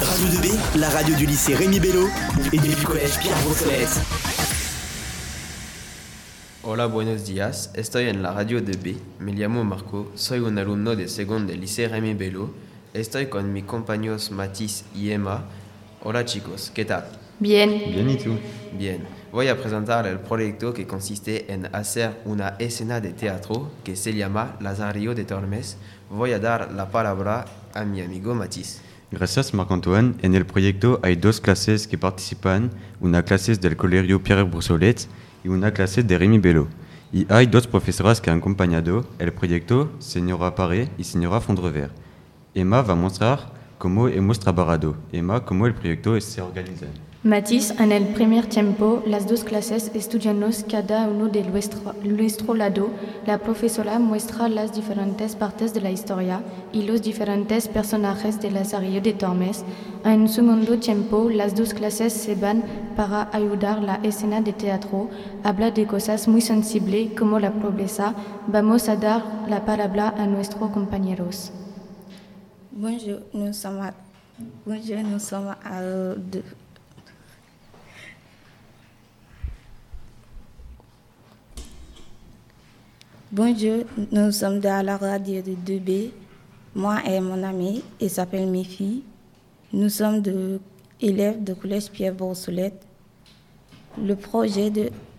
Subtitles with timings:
[0.00, 2.06] Radio 2B, la radio du lycée Rémi Bello
[2.52, 4.00] et du collège Pierre Brossolette.
[6.62, 7.70] Hola, buenos días.
[7.74, 8.96] Estoy en la radio 2B.
[9.18, 10.12] Me llamo Marco.
[10.14, 12.50] Soy un alumno de segundo del liceo Rémi Bello.
[12.94, 15.46] Estoy con mis compañeros Mathis y Emma.
[16.04, 17.04] Hola chicos, ¿qué tal?
[17.40, 17.70] Bien.
[17.70, 18.38] Bien, ¿y tú?
[18.78, 19.04] Bien.
[19.32, 24.14] Voy a presentar el proyecto que consiste en hacer una escena de teatro que se
[24.14, 25.76] llama Lazarillo de Tormes.
[26.08, 28.80] Voy a dar la palabra a mi amigo Mathis.
[29.10, 30.16] Gracias, Marc-Antoine.
[30.20, 35.08] En el proyecto hay dos clases que participan, una clase del Colegio Pierre Brossolet
[35.42, 36.68] y una clase de Rémi Bello.
[37.10, 41.90] Y hay dos profesoras que han acompañado el proyecto, señora Paré y señora Fondrever.
[42.54, 44.94] Emma va mostrar cómo hemos trabajado.
[45.10, 46.86] Emma, cómo el proyecto se organiza.
[47.24, 51.42] Mathis, en el primer tiempo, las dos clases estudiamos cada uno de
[52.04, 52.90] nuestro lado.
[53.26, 59.00] La profesora muestra las diferentes partes de la historia y los diferentes personajes de Lazarillo
[59.00, 59.64] de Tormes.
[60.04, 62.62] En segundo tiempo, las dos clases se van
[62.94, 65.10] para ayudar la escena de teatro.
[65.42, 68.14] Habla de cosas muy sensibles como la pobreza.
[68.46, 71.50] Vamos a dar la palabra a nuestros compañeros.
[72.70, 73.92] Bonjour, nous sommes à,
[74.64, 75.82] bonjour, nous sommes à
[83.30, 86.12] Bonjour, nous sommes dans la radio de 2B.
[86.74, 89.04] Moi et mon ami, il s'appelle Mifi.
[89.70, 90.22] Nous sommes
[90.98, 92.86] élèves de collège Pierre Brossolette.
[94.02, 94.72] Le projet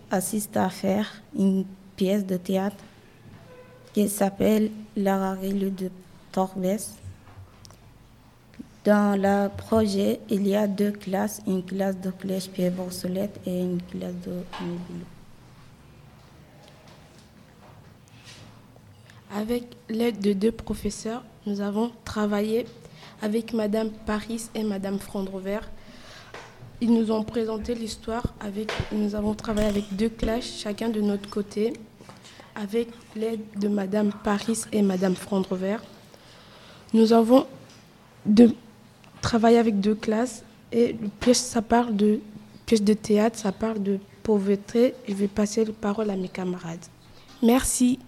[0.10, 2.84] assiste à faire une pièce de théâtre
[3.94, 5.92] qui s'appelle La de
[6.32, 6.66] Torbes.
[8.86, 13.62] Dans le projet, il y a deux classes, une classe de collège Pierre Brossolette et
[13.62, 14.42] une classe de.
[19.36, 22.66] Avec l'aide de deux professeurs, nous avons travaillé
[23.22, 25.60] avec Madame Paris et Madame Frondrover.
[26.82, 28.72] Ils nous ont présenté l'histoire avec.
[28.92, 31.74] Nous avons travaillé avec deux classes, chacun de notre côté,
[32.56, 35.78] avec l'aide de Madame Paris et Madame Frondrover.
[36.94, 37.46] Nous avons
[39.22, 42.20] travaillé avec deux classes et le pièce, ça parle de
[42.66, 44.96] pièce de théâtre, ça parle de pauvreté.
[45.08, 46.86] Je vais passer la parole à mes camarades.
[47.44, 48.00] Merci.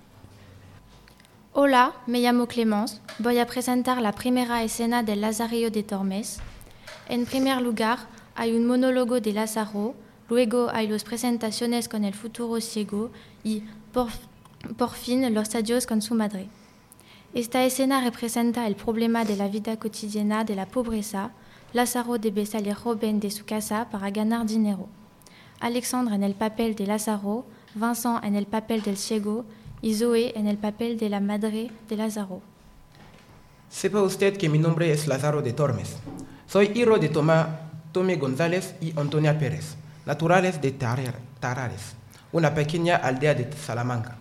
[1.54, 3.02] Hola, me llamo Clemence.
[3.20, 6.40] Voy a presentar la primera escena del Lazarillo de Tormes.
[7.10, 8.00] En primer lugar,
[8.36, 9.94] hay un monólogo de Lázaro,
[10.30, 13.12] luego hay las presentaciones con el futuro ciego
[13.44, 16.48] y, por, fin, los adiós con su madre.
[17.34, 21.32] Esta escena representa el problema de la vida cotidiana de la pobreza.
[21.74, 24.88] Lázaro debe salir joven de su casa para ganar dinero.
[25.60, 27.44] Alexandre en el papel de Lázaro,
[27.76, 29.44] Vincent en el papel del ciego
[29.82, 32.42] y Zoe en el papel de la madre de Lázaro.
[33.70, 35.96] Sepa usted que mi nombre es Lázaro de Tormes.
[36.48, 39.76] Soy hijo de Tomá, Tomé González y Antonia Pérez,
[40.06, 41.94] naturales de Tarar- Tarares,
[42.32, 44.18] una pequeña aldea de Salamanca.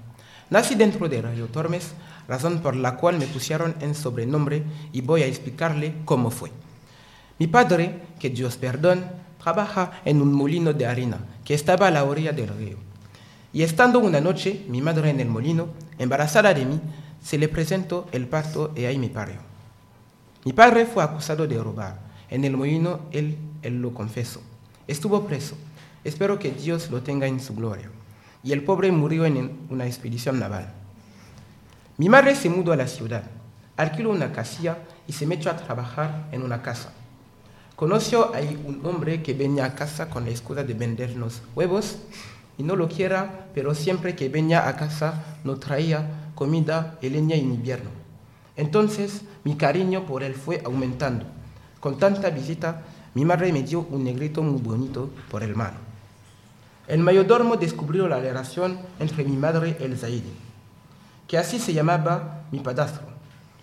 [0.50, 1.93] Nací dentro de Río Tormes,
[2.28, 4.62] razón por la cual me pusieron en sobrenombre
[4.93, 6.50] y voy a explicarle cómo fue.
[7.38, 9.03] Mi padre, que Dios perdone,
[9.43, 12.76] trabaja en un molino de harina que estaba a la orilla del río.
[13.53, 15.69] Y estando una noche mi madre en el molino,
[15.99, 16.81] embarazada de mí,
[17.22, 19.37] se le presentó el parto y ahí me parió.
[20.44, 21.99] Mi padre fue acusado de robar.
[22.31, 24.41] En el molino él, él lo confesó.
[24.87, 25.56] Estuvo preso.
[26.05, 27.91] Espero que Dios lo tenga en su gloria.
[28.43, 30.72] Y el pobre murió en una expedición naval.
[31.99, 33.25] Mi madre se mudó a la ciudad,
[33.77, 36.93] alquiló una casilla y se metió a trabajar en una casa.
[37.77, 41.99] Conoció ahí un hombre que venía a casa con la excusa de vendernos huevos
[42.60, 47.34] y no lo quiera, pero siempre que venía a casa nos traía comida y leña
[47.34, 47.88] en invierno.
[48.54, 51.25] Entonces mi cariño por él fue aumentando.
[51.81, 52.82] Con tanta visita,
[53.15, 55.78] mi madre me dio un negrito muy bonito por el mano.
[56.87, 60.34] El mayordomo descubrió la relación entre mi madre y el Zaidi,
[61.26, 63.06] que así se llamaba mi padrastro,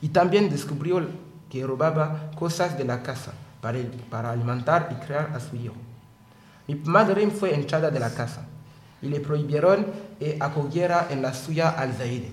[0.02, 1.06] y también descubrió
[1.52, 5.76] que robaba cosas de la casa para, alimentar y criar a su hijo.
[6.68, 8.48] Mi madre fue echada de la casa
[9.02, 9.86] y le prohibieron
[10.20, 12.32] que acogiera en la suya al Zaide.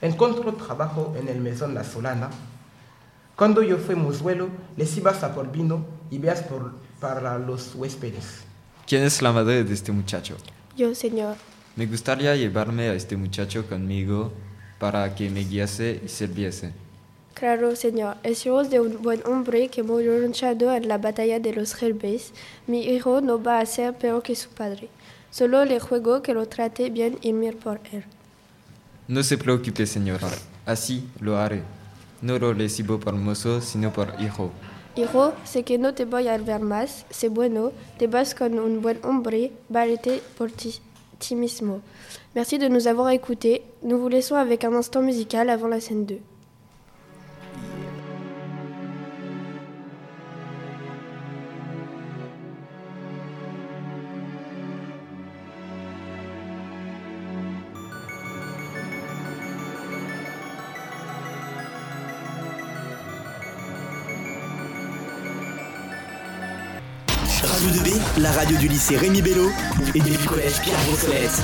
[0.00, 2.30] Encontró trabajo en el mesón La Solana.
[3.34, 8.44] Cuando yo fui mozuelo, les ibas a por vino y veas por, para los huéspedes.
[8.86, 10.36] ¿Quién es la madre de este muchacho?
[10.76, 11.36] Yo, señor.
[11.74, 14.32] Me gustaría llevarme a este muchacho conmigo
[14.78, 16.72] para que me guiase y sirviese.
[17.38, 18.16] Claro, señor.
[18.24, 22.32] Hijo de un buen hombre que murió luchando en la batalla de los Gelbes.
[22.66, 24.88] Mi hijo no va a ser peor que su padre.
[25.30, 28.04] Solo le juego que lo trate bien y mir por él.
[29.06, 30.30] No se preocupe, señora.
[30.64, 31.62] Así lo haré.
[32.22, 34.50] No lo recibo por mozo, sino por hijo.
[34.96, 38.80] Hijo, sé que no te voy a ver más, sé bueno, te vas con un
[38.80, 40.76] buen hombre, válete por ti,
[41.18, 41.82] ti mismo.
[42.34, 43.62] Merci de nous avoir écoutés.
[43.82, 46.18] Nous vous laissons avec un instant musical avant la scène 2.
[67.56, 69.48] Radio 2B, la radio du lycée Rémi Bello
[69.94, 71.42] et du collège Pierre Brossolette.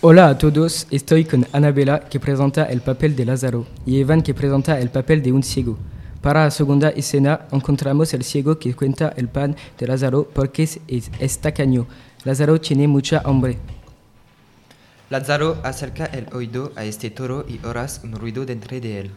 [0.00, 4.32] Hola a todos, estoy con Anabela que presenta el papel de Lázaro y Evan que
[4.32, 5.76] presenta el papel de un ciego.
[6.22, 10.80] Para la segunda escena encontramos el ciego que cuenta el pan de Lázaro porque es,
[10.88, 11.86] es, es tacaño.
[12.24, 13.58] Lázaro tiene mucha hambre.
[15.10, 19.10] Lázaro acerca el oído a este toro y oras un ruido dentro de él.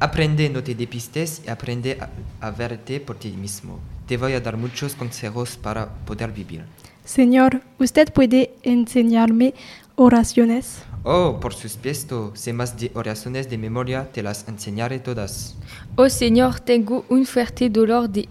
[0.00, 2.08] Aprende, no te depistes y aprende a,
[2.46, 3.80] a verte por ti mismo.
[4.06, 6.64] Te voy a dar muchos consejos para poder vivir.
[7.04, 9.54] Señor, ¿usted puede enseñarme
[9.96, 10.82] oraciones?
[11.02, 15.56] Oh, por supuesto, sé más de oraciones de memoria, te las enseñaré todas.
[15.96, 18.28] Oh Señor, tengo un fuerte dolor de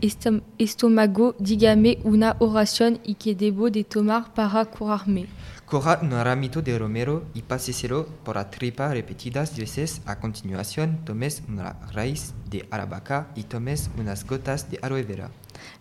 [0.57, 5.25] estómago, dígame una oración y que debo de tomar para curarme.
[5.67, 10.01] Coja un ramito de romero y páseselo por la tripa repetidas veces.
[10.05, 15.29] A continuación, tomes una raíz de arabaca y tomes unas gotas de aloe vera.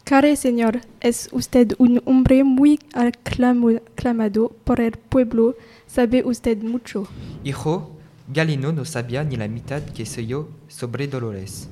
[0.02, 5.54] Care señor, es usted un hombre muy aclamado por el pueblo,
[5.86, 7.06] sabe usted mucho.
[7.44, 7.96] Hijo,
[8.26, 11.68] Galeno no sabía ni la mitad que soy yo sobre Dolores.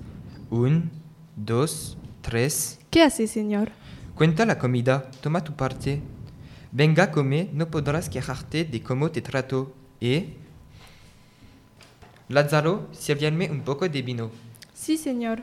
[0.51, 0.93] Un,
[1.35, 2.79] dos, tres.
[2.91, 3.73] ¿Qué hace señor?
[4.15, 6.01] Cuenta la comida, toma tu parte.
[6.77, 9.73] Venga, come, no podrás quejarte de cómo te trato.
[10.01, 10.35] ¿Eh?
[12.29, 14.33] Lázaro, sírvienme un poco de vino.
[14.75, 15.43] Sí señor.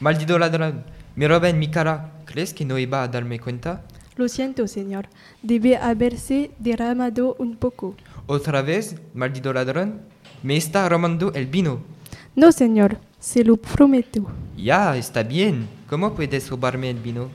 [0.00, 0.82] Maldito ladrón,
[1.14, 2.10] me roba en mi cara.
[2.24, 3.84] ¿Crees que no iba a darme cuenta?
[4.16, 5.10] Lo siento señor,
[5.42, 7.94] debe haberse derramado un poco.
[8.26, 10.00] Otra vez, maldito ladrón,
[10.42, 11.80] me está robando el vino.
[12.34, 14.24] No señor, se lo prometo.
[14.56, 15.68] Ya, está bien.
[15.86, 17.28] ¿Cómo puedes robarme el vino?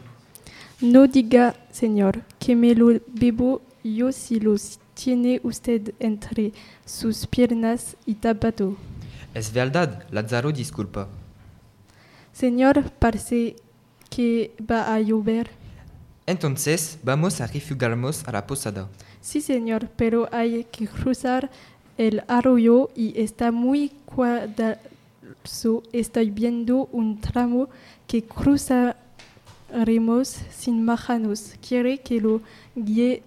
[0.81, 4.55] No diga, señor, que me lo bebo yo si lo
[4.95, 6.53] tiene usted entre
[6.85, 8.75] sus piernas y tapado.
[9.35, 11.07] Es verdad, Lázaro, disculpa.
[12.33, 13.57] Señor, parece
[14.09, 15.51] que va a llover.
[16.25, 18.89] Entonces, vamos a refugiarnos a la posada.
[19.21, 21.51] Sí, señor, pero hay que cruzar
[21.97, 24.79] el arroyo y está muy cuadrado.
[25.93, 27.69] Estoy viendo un tramo
[28.07, 28.23] que
[29.75, 31.53] cruzaremos sin majanos.
[31.67, 32.41] ¿Quiere que lo
[32.75, 33.23] guíe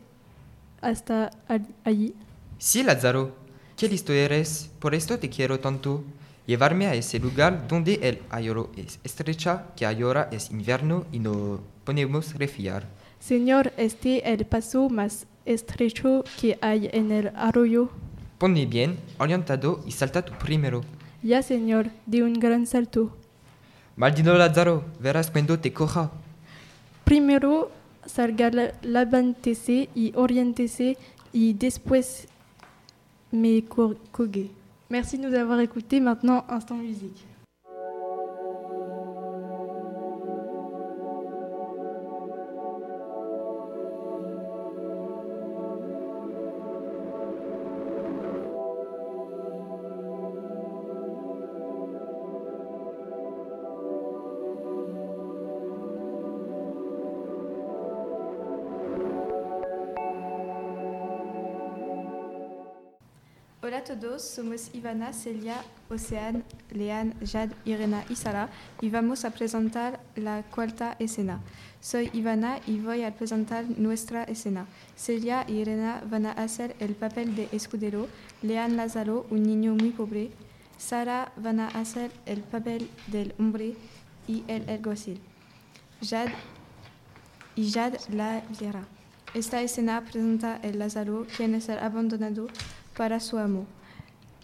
[0.80, 2.14] hasta al- allí?
[2.58, 3.34] Sí, Lázaro,
[3.76, 4.70] qué listo eres.
[4.78, 6.04] Por esto te quiero tanto.
[6.46, 11.60] Llevarme a ese lugar donde el ayoro es estrecha, que ahora es invierno y no
[11.84, 12.86] podemos refiar.
[13.18, 17.88] Señor, este el paso más estrecho que hay en el arroyo.
[18.36, 20.82] Ponme bien, orientado y salta tú primero.
[21.22, 23.16] Ya, señor, de un gran salto.
[23.96, 26.10] Maldito Lázaro, verás cuando te coja.
[27.04, 27.70] Primero
[28.82, 30.96] levántese y oriéntese
[31.32, 32.26] y después
[33.32, 34.50] me co- cogue.
[34.88, 36.00] Merci de nous avoir écoutés.
[36.00, 37.26] Maintenant, instant musique.
[63.74, 65.56] Hola somos Ivana, Celia,
[65.90, 68.48] Ocean, Lean, Jad, Irena y Sara
[68.80, 71.40] y vamos a presentar la cuarta escena.
[71.80, 74.68] Soy Ivana y voy a presentar nuestra escena.
[74.96, 78.06] Celia y Irena van a hacer el papel de escudero,
[78.42, 80.30] Lean Lázaro, un niño muy pobre,
[80.78, 83.74] Sara van a hacer el papel del hombre
[84.28, 85.20] y el alguacil.
[86.00, 86.28] Jad
[87.56, 88.86] y Jad la viera.
[89.34, 92.46] Esta escena presenta el Lázaro, quien es el abandonado
[92.96, 93.66] para su amo.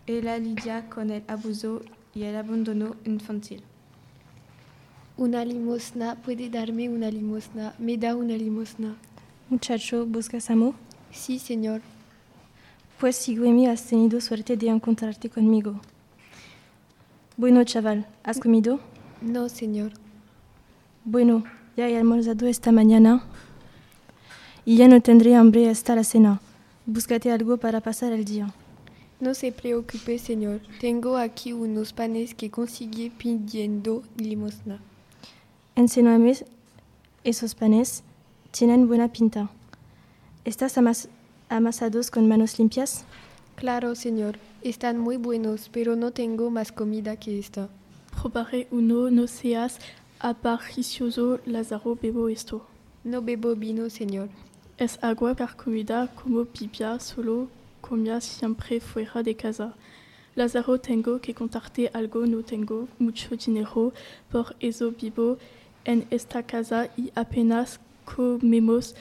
[0.06, 1.82] Ella lidia con el abuso
[2.14, 3.62] y el abandono infantil.
[5.16, 7.74] Una limosna, puede darme una limosna.
[7.78, 8.96] Me da una limosna.
[9.48, 10.74] Muchacho, ¿buscas amor?
[11.12, 11.82] Sí, señor.
[12.98, 15.80] Pues sígueme, has tenido suerte de encontrarte conmigo.
[17.36, 18.80] Bueno, chaval, ¿has comido?
[19.20, 19.92] No, señor.
[21.04, 21.44] Bueno,
[21.76, 23.22] ya he almorzado esta mañana
[24.64, 26.40] y ya no tendré hambre hasta la cena.
[26.92, 28.52] Búscate algo para pasar el día.
[29.20, 30.60] No se preocupe, señor.
[30.80, 34.80] Tengo aquí unos panes que conseguí pidiendo limosna.
[35.76, 36.34] Enséñame
[37.22, 38.02] esos panes.
[38.50, 39.50] Tienen buena pinta.
[40.44, 41.08] ¿Estás amas
[41.48, 43.04] amasados con manos limpias?
[43.54, 44.40] Claro, señor.
[44.62, 47.68] Están muy buenos, pero no tengo más comida que esta.
[48.20, 49.78] Probaré uno, no seas
[50.18, 52.66] avaricioso, Lázaro, bebo esto.
[53.04, 54.28] No bebo vino, señor.
[54.80, 57.48] Es agua carcomida como pipia, solo
[57.82, 59.74] comía siempre fuera de casa.
[60.34, 63.92] Lázaro, tengo que contarte algo, no tengo mucho dinero,
[64.32, 65.36] por eso vivo
[65.84, 68.94] en esta casa y apenas comemos.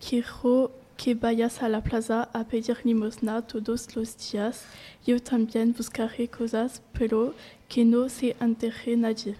[0.00, 4.64] Quiero que vayas a la plaza a pedir limosna todos los días.
[5.06, 7.34] Yo también buscaré cosas, pero
[7.68, 9.36] que no se entere nadie.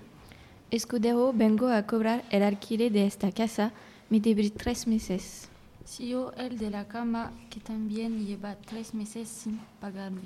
[0.70, 3.72] Escudero, vengo a cobrar el alquiler de esta casa.
[4.10, 5.48] Me debe tres meses.
[5.88, 10.20] Si yo el de la cama, que también lleva tres meses sin pagarme.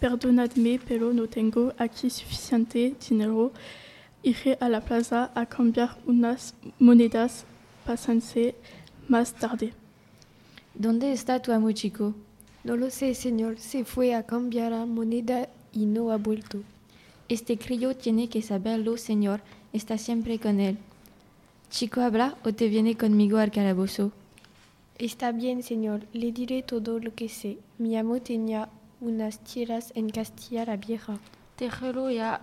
[0.00, 3.52] Perdonadme, pero no tengo aquí suficiente dinero.
[4.22, 7.44] Iré a la plaza a cambiar unas monedas.
[7.84, 8.54] Pásense
[9.06, 9.74] más tarde.
[10.74, 12.14] ¿Dónde está tu amo chico?
[12.64, 13.58] No lo sé, señor.
[13.58, 16.62] Se fue a cambiar la moneda y no ha vuelto.
[17.28, 19.42] Este crío tiene que saberlo, señor.
[19.74, 20.78] Está siempre con él.
[21.68, 24.10] ¿Chico habla o te viene conmigo al calabozo?
[24.98, 26.06] Está bien, señor.
[26.12, 27.58] Le diré todo lo que sé.
[27.78, 28.68] Mi amo tenía
[29.00, 31.18] unas tierras en Castilla la Vieja.
[31.56, 32.40] Tejero ya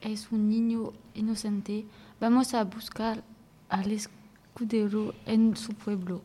[0.00, 1.84] es un niño inocente.
[2.20, 3.22] Vamos a buscar
[3.68, 6.22] al escudero en su pueblo.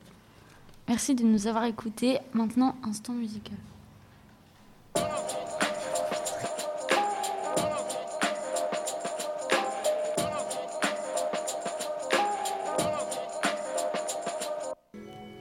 [0.87, 2.21] Merci de nous avoir écoutés.
[2.33, 3.57] Maintenant, instant musical.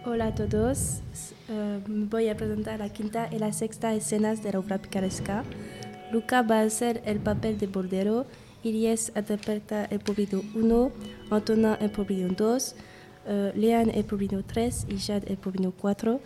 [0.09, 1.01] Hola a todos,
[1.49, 5.43] uh, voy a presentar la quinta y la sexta escenas de la obra picaresca.
[6.13, 8.25] Luca va a hacer el papel de bordero,
[8.63, 10.93] Iries interpreta el poblino 1,
[11.29, 12.75] Antonin el poblino 2,
[13.27, 16.21] uh, Leanne el poblino 3 y Jade el poblino 4.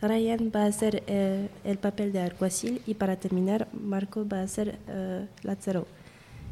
[0.00, 4.42] Ryan va a hacer uh, el papel de alguacil y para terminar Marco va a
[4.44, 4.78] hacer
[5.42, 5.88] Lázaro.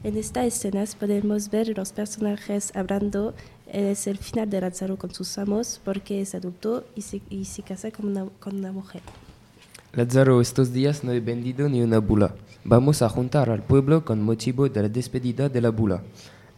[0.03, 3.35] En estas escenas podemos ver los personajes hablando.
[3.67, 7.63] Es el final de Lázaro con sus amos porque es adulto y se, y se
[7.63, 9.03] casa con una, con una mujer.
[9.93, 12.35] Lázaro, estos días no he vendido ni una bula.
[12.65, 16.03] Vamos a juntar al pueblo con motivo de la despedida de la bula.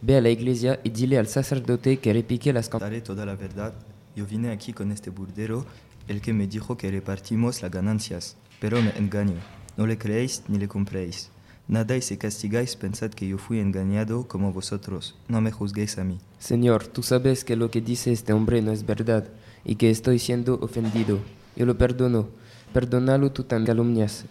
[0.01, 3.73] Ve a la iglesia y dile al sacerdote que repique las Daré toda la verdad.
[4.15, 5.65] Yo vine aquí con este burdero,
[6.07, 9.39] el que me dijo que repartimos las ganancias, pero me engañó.
[9.77, 11.29] No le creéis ni le compréis.
[11.69, 15.15] Nadáis y castigáis, pensad que yo fui engañado como vosotros.
[15.27, 16.17] No me juzguéis a mí.
[16.39, 19.25] Señor, tú sabes que lo que dice este hombre no es verdad
[19.63, 21.19] y que estoy siendo ofendido.
[21.55, 22.29] Yo lo perdono.
[22.73, 24.25] Perdónalo tú tan calumnias.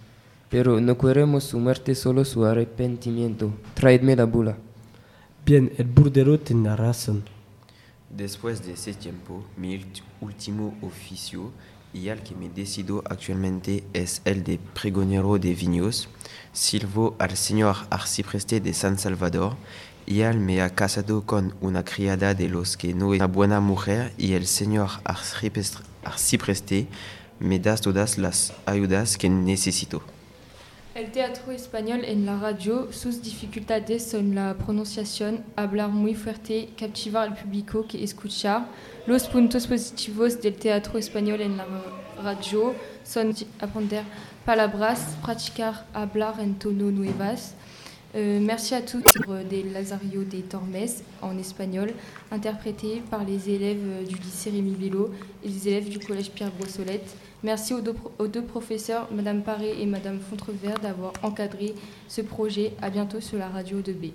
[0.50, 3.52] Pero no queremos su muerte, solo su arrepentimiento.
[3.75, 4.59] Traedme la bula.
[5.47, 7.23] Bien, el burdero tiene razón.
[8.11, 9.80] Después de ese tiempo, mi
[10.21, 11.52] último oficio
[12.09, 16.09] al que me decido actualmente es el de pregonero de viños.
[16.52, 19.57] Sirvo al señor arcipreste de San Salvador
[20.07, 24.12] y me ha casado con una criada de los que no es una buena mujer
[24.16, 26.88] y el señor arcipreste
[27.40, 30.02] me da todas las ayudas que necesito.
[30.99, 37.28] El teatro español en la radio, sus dificultades son la pronunciación, hablar muy fuerte, captivar
[37.28, 38.67] al público que escucha.
[39.07, 41.67] Los puntos positivos del teatro español en la
[42.21, 42.75] radio
[43.05, 44.02] son aprender
[44.45, 47.55] palabras, praticar hablar en tono nuevas.
[48.17, 50.88] Euh, merci à tous de Lazario de Tormes
[51.23, 51.93] en espagnol,
[52.33, 55.12] interprété par les élèves du lycée Rémi Bello
[55.45, 57.14] et les élèves du collège Pierre Brossolette.
[57.45, 61.75] Merci aux deux, professeurs, Madame Paré et Madame Fontrevert, d'avoir encadré
[62.09, 62.73] ce projet.
[62.83, 64.07] À bientôt sur la radio de B.